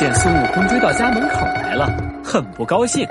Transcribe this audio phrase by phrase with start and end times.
[0.00, 1.86] 见孙悟空追到家门口来了，
[2.24, 3.06] 很不高兴。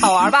[0.00, 0.40] 好玩吧？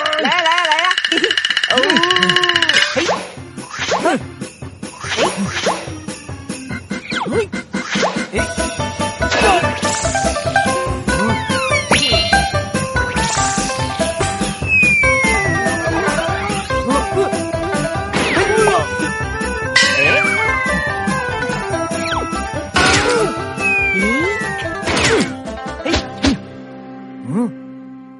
[27.27, 27.47] 嗯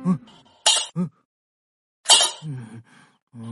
[0.05, 0.19] 嗯
[0.95, 1.09] 嗯
[2.45, 2.83] 嗯
[3.33, 3.51] 嗯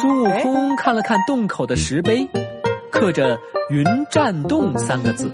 [0.00, 2.28] 孙悟空看了看洞口的石碑，
[2.90, 3.38] 刻着
[3.70, 5.30] “云栈洞”三个字，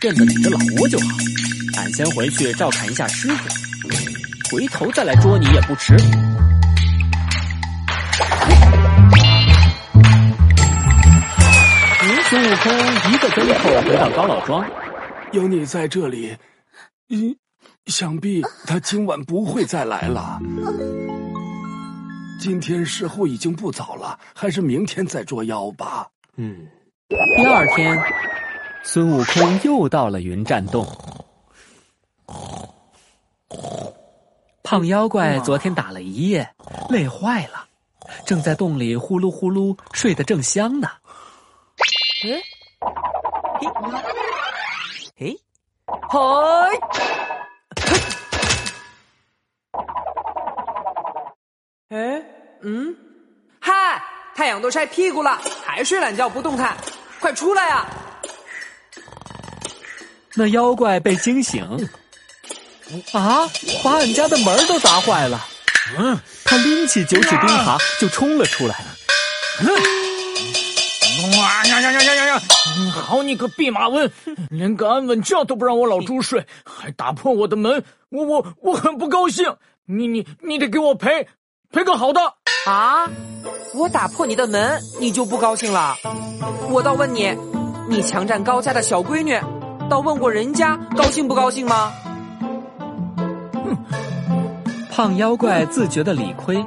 [0.00, 1.06] 认得哪个老窝就好。
[1.76, 5.96] 俺先回去照看一下师傅，回头再来捉你也不迟。
[12.30, 12.72] 孙悟空
[13.12, 14.64] 一个跟头回到高老庄，
[15.32, 16.34] 有你在这里，
[17.10, 17.36] 嗯，
[17.86, 20.40] 想必他今晚不会再来了。
[22.38, 26.06] 今天时候已经不早了，还是明天再捉妖吧。
[26.36, 26.66] 嗯，
[27.08, 27.98] 第二天，
[28.82, 30.86] 孙悟空又到了云栈洞。
[34.62, 36.48] 胖妖怪昨天打了一夜，
[36.90, 37.66] 累坏了，
[38.26, 40.88] 正在洞里呼噜呼噜睡得正香呢。
[42.24, 42.42] 嗯，
[43.58, 43.68] 嘿，
[45.16, 45.38] 嘿，
[46.08, 46.20] 嘿，
[51.90, 52.22] 哎，
[52.62, 52.96] 嗯，
[53.60, 54.02] 嗨，
[54.34, 56.74] 太阳都晒屁股了，还睡懒觉不动弹，
[57.20, 57.86] 快出来呀！
[60.34, 61.62] 那妖怪被惊醒，
[63.12, 63.46] 啊，
[63.84, 65.46] 把俺家的门都砸坏了。
[65.98, 68.82] 嗯，他拎起九齿钉耙就冲了出来。
[69.60, 69.68] 嗯
[71.38, 72.42] 哇呀呀呀呀呀呀！
[72.90, 74.10] 好你个弼马温，
[74.50, 79.54] 连个安稳觉都不让我老猪睡，还打破我的门，我我我很不高兴。
[79.86, 81.28] 你你你得给我赔
[81.74, 82.20] 赔个好的
[82.66, 83.10] 啊！
[83.74, 85.96] 我打破你的门，你就不高兴了？
[86.70, 87.36] 我倒问你，
[87.88, 89.36] 你强占高家的小闺女，
[89.90, 91.92] 倒问过人家高兴不高兴吗？
[93.54, 93.76] 哼
[94.88, 96.64] 胖妖怪自觉的理亏，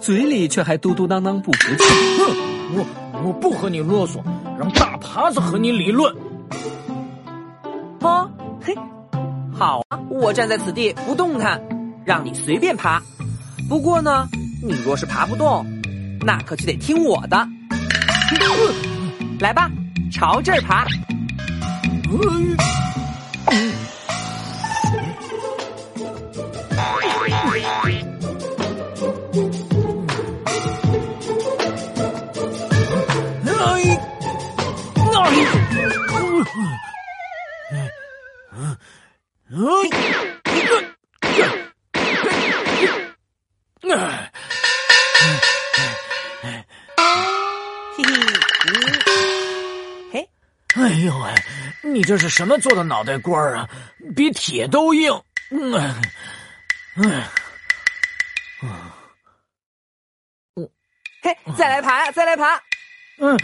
[0.00, 1.84] 嘴里却还嘟嘟囔囔不服气。
[2.18, 2.36] 哼，
[2.74, 2.86] 我
[3.28, 4.20] 我不和你啰嗦，
[4.58, 6.12] 让大耙子和你理论。
[8.00, 8.28] 哦，
[8.60, 8.76] 嘿，
[9.56, 11.62] 好啊，我站在此地不动弹，
[12.04, 13.00] 让你随便爬。
[13.68, 14.26] 不过呢，
[14.60, 15.64] 你若是爬不动，
[16.20, 17.48] 那可就得听我的。
[19.40, 19.70] 来吧，
[20.12, 20.84] 朝这儿爬。
[23.46, 23.60] 嘿
[27.82, 28.04] 嘿，
[39.50, 39.68] 嗯，
[43.80, 43.88] 嘿
[50.12, 50.28] 嘿，
[50.74, 51.34] 哎呦喂，
[51.82, 53.68] 你这是什么做的脑袋瓜啊？
[54.16, 55.12] 比铁都硬。
[55.50, 57.28] 嗯，哎，
[60.56, 60.68] 嗯，
[61.22, 62.56] 嘿，再来爬，再来爬。
[63.18, 63.38] 嗯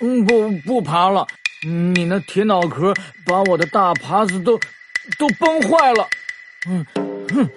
[0.00, 1.26] 嗯，不不爬了。
[1.62, 2.94] 你那铁脑壳
[3.26, 4.58] 把我的大耙子都
[5.18, 6.08] 都崩坏了。
[6.66, 6.84] 嗯
[7.34, 7.48] 哼，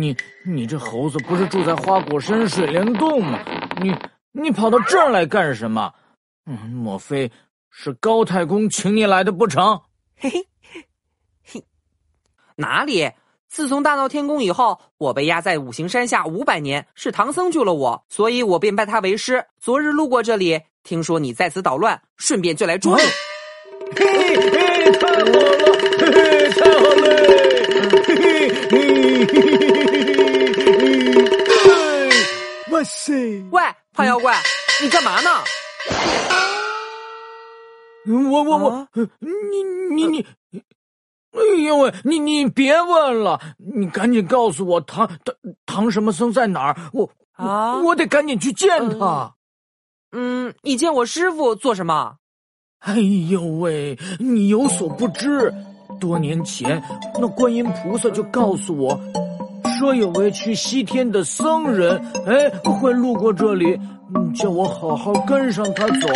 [0.00, 3.38] 你你这猴子不是住在花果山水帘洞吗？
[3.80, 3.94] 你
[4.32, 5.92] 你跑到这儿来干什么？
[6.46, 7.30] 嗯，莫非
[7.70, 9.80] 是高太公请你来的不成？
[10.16, 10.44] 嘿嘿
[11.44, 11.64] 嘿，
[12.56, 13.10] 哪里？
[13.48, 19.44] 自从大闹天宫以后，我被压在五行山下五百年，是唐僧救了我，所以我便拜他为师。
[19.58, 23.04] 昨日路过这里，听说你在此捣乱，顺便就来捉你。
[23.96, 25.32] 嘿嘿，太好了，
[25.98, 27.06] 嘿嘿，太好了，
[28.06, 28.97] 嘿嘿嘿嘿嘿，
[32.70, 33.42] 哇塞！
[33.50, 33.62] 喂，
[33.92, 34.36] 胖妖怪，
[34.82, 35.30] 你干嘛呢？
[38.30, 38.88] 我我我，
[39.20, 39.62] 你
[39.94, 40.26] 你你，
[41.32, 45.34] 哎呦喂，你你别问了，你赶紧告诉我唐唐
[45.66, 46.76] 唐什么僧在哪儿？
[46.92, 48.68] 我啊，我得赶紧去见
[48.98, 49.34] 他。
[50.12, 52.16] 嗯，你见我师傅做什么？
[52.78, 52.96] 哎
[53.28, 55.52] 呦喂，你有所不知，
[55.98, 56.82] 多年前
[57.18, 58.98] 那观音菩萨就告诉我，
[59.78, 63.78] 说有位去西天的僧人，哎，会路过这里，
[64.34, 66.08] 叫我好好跟上他走，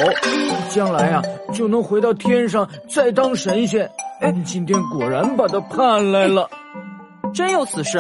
[0.71, 3.89] 将来啊就能回到天上再当神仙。
[4.21, 6.49] 哎，今天果然把他盼来了，
[7.35, 7.99] 真有此事？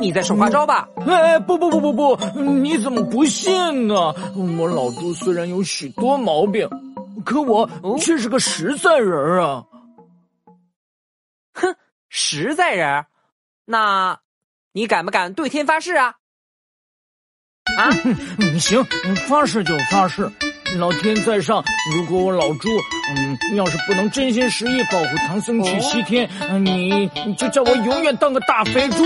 [0.00, 0.88] 你在耍花招吧？
[1.06, 4.14] 哎，不不不不不，你怎么不信呢？
[4.58, 6.68] 我老朱虽然有许多毛病。
[7.22, 7.68] 可我
[7.98, 9.62] 却是个实在人啊！
[12.10, 13.06] 哼，实在人，
[13.64, 14.18] 那，
[14.72, 16.16] 你敢不敢对天发誓啊？
[17.78, 17.90] 啊，
[18.58, 18.84] 行，
[19.28, 20.30] 发誓就发誓。
[20.78, 21.64] 老天在上，
[21.94, 22.68] 如果我老朱，
[23.16, 26.28] 嗯，要是不能真心实意保护唐僧去西天，
[26.64, 29.04] 你就叫我永远当个大肥猪，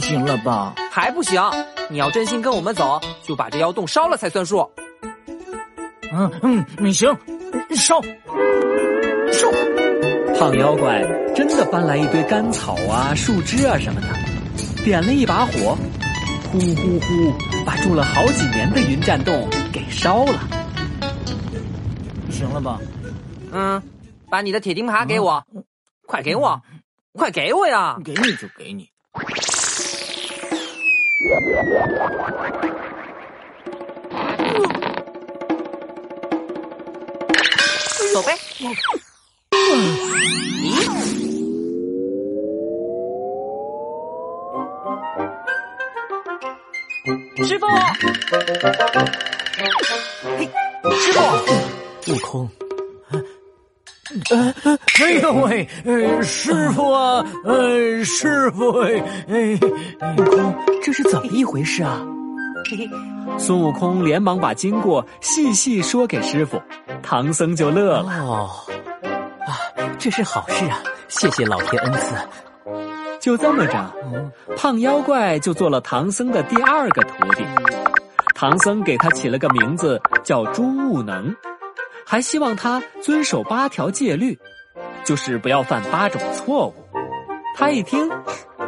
[0.00, 0.74] 行了吧？
[0.90, 1.40] 还不行，
[1.88, 4.68] 你要真心跟我们走，就把这妖洞烧了才算数。
[6.12, 7.16] 嗯嗯，你行。
[7.74, 8.00] 烧
[9.32, 9.50] 烧！
[10.38, 11.02] 胖妖怪
[11.34, 14.08] 真的搬来一堆干草啊、树枝啊什么的，
[14.84, 15.76] 点了一把火，
[16.52, 17.32] 呼呼呼，
[17.64, 20.38] 把住了好几年的云栈洞给烧了。
[22.30, 22.78] 行了吧？
[23.50, 23.82] 嗯，
[24.28, 25.42] 把你的铁钉耙给我，
[26.06, 26.60] 快给我，
[27.14, 27.96] 快给我呀！
[28.04, 28.90] 给你就给你。
[38.12, 38.32] 走呗。
[47.44, 47.66] 师傅，
[50.36, 50.48] 嘿，
[50.96, 51.20] 师傅，
[52.12, 52.50] 悟空，
[54.98, 55.68] 哎呦喂，
[56.22, 59.58] 师傅啊，呃，师傅，哎，
[60.16, 62.04] 悟空，这是怎么一回事啊？
[63.38, 66.60] 孙悟空连忙把经过细细说给师傅，
[67.02, 68.10] 唐僧就乐了。
[68.24, 68.65] 哦，啊，
[70.06, 70.80] 这是好事啊！
[71.08, 72.14] 谢谢老天恩赐。
[73.18, 73.92] 就这么着，
[74.56, 77.44] 胖妖怪就做了唐僧的第二个徒弟。
[78.32, 81.34] 唐僧给他起了个名字叫朱悟能，
[82.06, 84.38] 还希望他遵守八条戒律，
[85.02, 86.74] 就是不要犯八种错误。
[87.56, 88.08] 他一听，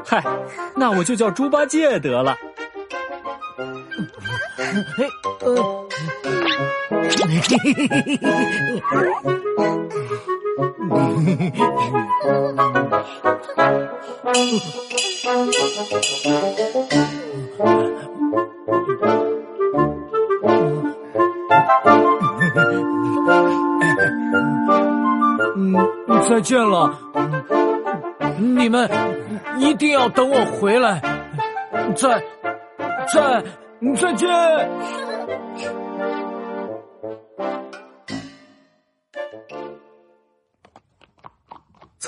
[0.04, 0.20] 嗨，
[0.74, 2.36] 那我就叫猪八戒得了。
[4.96, 5.08] 嘿，
[5.42, 5.86] 呃，
[6.90, 9.37] 嘿嘿嘿嘿嘿
[25.56, 25.78] 嗯，
[26.28, 26.98] 再见了，
[28.38, 28.88] 你们
[29.58, 31.00] 一定要等我回来，
[31.94, 32.22] 再，
[33.12, 33.42] 再。
[33.94, 34.28] 再见。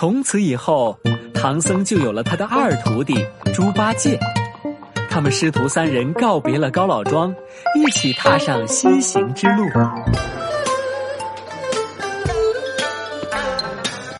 [0.01, 0.99] 从此以后，
[1.35, 3.15] 唐僧就有了他的二徒弟
[3.53, 4.19] 猪八戒。
[5.11, 7.35] 他们师徒三人告别了高老庄，
[7.77, 9.69] 一起踏上西行之路。